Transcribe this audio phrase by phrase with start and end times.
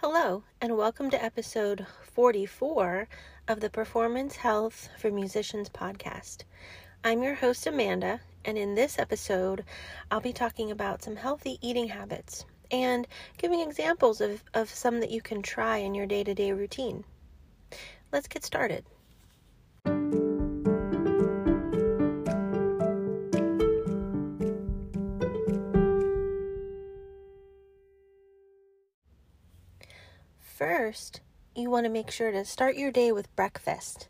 [0.00, 3.08] Hello, and welcome to episode 44
[3.48, 6.44] of the Performance Health for Musicians podcast.
[7.02, 9.64] I'm your host, Amanda, and in this episode,
[10.08, 13.08] I'll be talking about some healthy eating habits and
[13.38, 17.02] giving examples of, of some that you can try in your day to day routine.
[18.12, 18.84] Let's get started.
[30.58, 31.20] First,
[31.54, 34.08] you want to make sure to start your day with breakfast.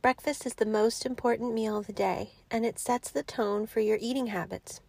[0.00, 3.80] Breakfast is the most important meal of the day, and it sets the tone for
[3.80, 4.80] your eating habits.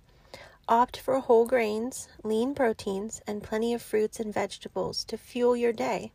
[0.70, 5.74] Opt for whole grains, lean proteins, and plenty of fruits and vegetables to fuel your
[5.74, 6.12] day.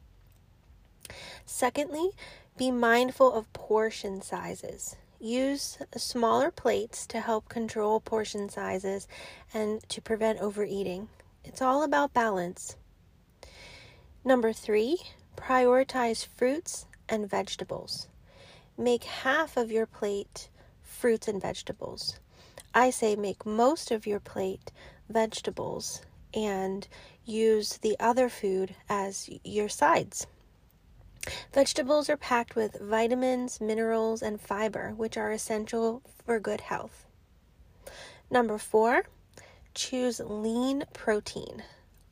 [1.45, 2.11] Secondly,
[2.57, 4.95] be mindful of portion sizes.
[5.19, 9.09] Use smaller plates to help control portion sizes
[9.53, 11.09] and to prevent overeating.
[11.43, 12.77] It's all about balance.
[14.25, 14.99] Number three,
[15.37, 18.09] prioritize fruits and vegetables.
[18.77, 20.49] Make half of your plate
[20.83, 22.19] fruits and vegetables.
[22.75, 24.73] I say make most of your plate
[25.09, 26.03] vegetables
[26.35, 26.87] and
[27.25, 30.27] use the other food as your sides.
[31.53, 37.07] Vegetables are packed with vitamins, minerals, and fiber, which are essential for good health.
[38.31, 39.05] Number four,
[39.75, 41.63] choose lean protein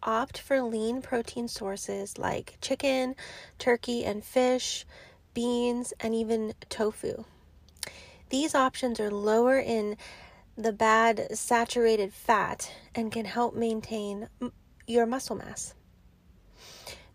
[0.07, 3.15] opt for lean protein sources like chicken,
[3.59, 4.87] turkey, and fish,
[5.35, 7.25] beans, and even tofu.
[8.31, 9.97] These options are lower in
[10.57, 14.29] the bad saturated fat and can help maintain
[14.87, 15.75] your muscle mass.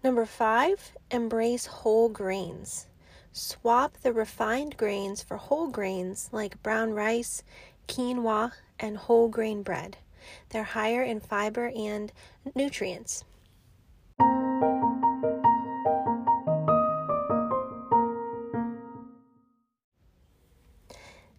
[0.03, 2.87] Number five, embrace whole grains.
[3.31, 7.43] Swap the refined grains for whole grains like brown rice,
[7.87, 9.97] quinoa, and whole grain bread.
[10.49, 12.11] They're higher in fiber and
[12.55, 13.23] nutrients.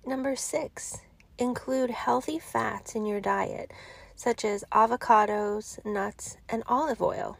[0.04, 1.00] Number six,
[1.38, 3.72] include healthy fats in your diet,
[4.14, 7.38] such as avocados, nuts, and olive oil.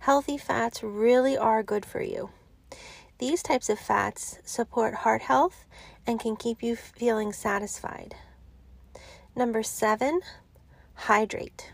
[0.00, 2.30] Healthy fats really are good for you.
[3.18, 5.66] These types of fats support heart health
[6.06, 8.14] and can keep you feeling satisfied.
[9.36, 10.20] Number seven,
[11.00, 11.72] hydrate.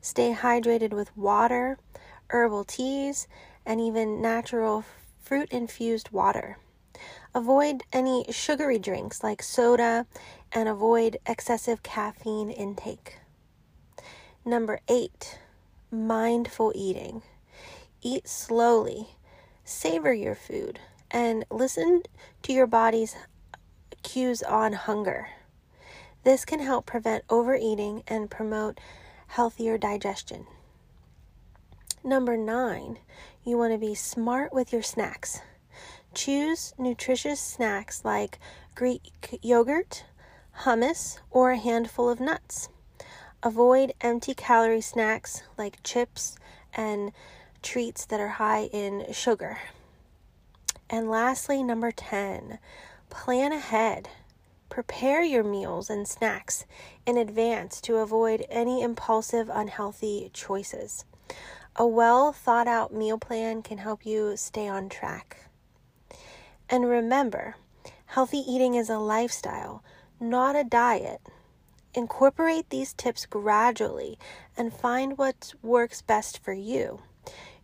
[0.00, 1.78] Stay hydrated with water,
[2.30, 3.28] herbal teas,
[3.64, 4.84] and even natural
[5.20, 6.58] fruit infused water.
[7.34, 10.06] Avoid any sugary drinks like soda
[10.52, 13.18] and avoid excessive caffeine intake.
[14.44, 15.38] Number eight,
[15.90, 17.22] mindful eating.
[18.00, 19.08] Eat slowly,
[19.64, 20.80] savor your food,
[21.10, 22.02] and listen
[22.42, 23.14] to your body's
[24.02, 25.28] cues on hunger.
[26.24, 28.78] This can help prevent overeating and promote
[29.28, 30.46] healthier digestion.
[32.04, 32.98] Number nine,
[33.44, 35.40] you want to be smart with your snacks.
[36.14, 38.38] Choose nutritious snacks like
[38.74, 40.04] Greek yogurt,
[40.60, 42.68] hummus, or a handful of nuts.
[43.42, 46.36] Avoid empty calorie snacks like chips
[46.74, 47.12] and
[47.62, 49.58] treats that are high in sugar.
[50.90, 52.58] And lastly, number 10,
[53.10, 54.08] plan ahead.
[54.68, 56.66] Prepare your meals and snacks
[57.06, 61.04] in advance to avoid any impulsive, unhealthy choices.
[61.76, 65.48] A well thought out meal plan can help you stay on track.
[66.68, 67.56] And remember,
[68.06, 69.82] healthy eating is a lifestyle,
[70.20, 71.20] not a diet.
[71.94, 74.18] Incorporate these tips gradually
[74.56, 77.00] and find what works best for you.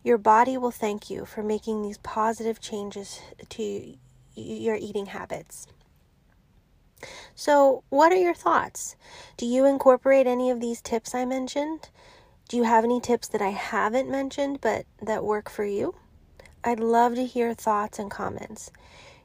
[0.03, 3.95] Your body will thank you for making these positive changes to
[4.35, 5.67] your eating habits.
[7.37, 8.95] So, what are your thoughts?
[9.35, 11.89] Do you incorporate any of these tips I mentioned?
[12.47, 15.95] Do you have any tips that I haven't mentioned but that work for you?
[16.63, 18.71] I'd love to hear thoughts and comments.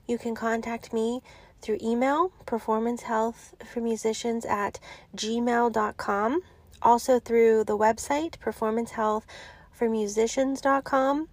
[0.09, 1.23] You can contact me
[1.63, 4.81] through email, performancehealthformusicians at
[5.17, 6.41] gmail.com,
[6.83, 11.29] also through the website, performancehealthformusicians.com,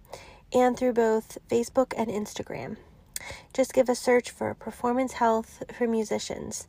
[0.52, 2.76] and through both Facebook and Instagram.
[3.52, 6.66] Just give a search for Performance Health for Musicians.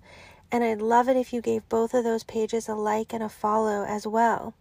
[0.52, 3.30] And I'd love it if you gave both of those pages a like and a
[3.30, 4.54] follow as well.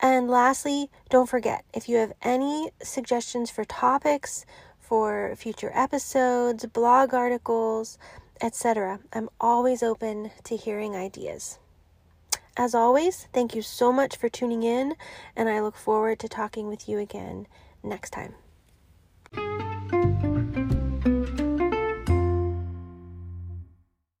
[0.00, 4.46] And lastly, don't forget if you have any suggestions for topics,
[4.78, 7.98] for future episodes, blog articles,
[8.40, 11.58] etc., I'm always open to hearing ideas.
[12.56, 14.94] As always, thank you so much for tuning in,
[15.36, 17.46] and I look forward to talking with you again
[17.82, 18.34] next time.